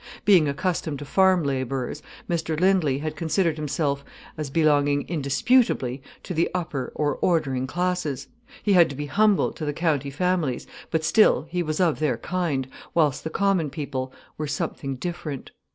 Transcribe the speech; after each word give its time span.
Being 0.25 0.47
accustomed 0.49 0.97
to 0.97 1.05
farm 1.05 1.43
labourers, 1.43 2.01
Mr 2.27 2.59
Lindley 2.59 2.97
had 2.97 3.15
considered 3.15 3.57
himself 3.57 4.03
as 4.35 4.49
belonging 4.49 5.07
indisputably 5.07 6.01
to 6.23 6.33
the 6.33 6.49
upper 6.55 6.91
or 6.95 7.17
ordering 7.21 7.67
classes. 7.67 8.25
He 8.63 8.73
had 8.73 8.89
to 8.89 8.95
be 8.95 9.05
humble 9.05 9.51
to 9.51 9.63
the 9.63 9.73
county 9.73 10.09
families, 10.09 10.65
but 10.89 11.03
still, 11.05 11.43
he 11.51 11.61
was 11.61 11.79
of 11.79 11.99
their 11.99 12.17
kind, 12.17 12.67
whilst 12.95 13.23
the 13.23 13.29
common 13.29 13.69
people 13.69 14.11
were 14.39 14.47
something 14.47 14.95
different. 14.95 15.51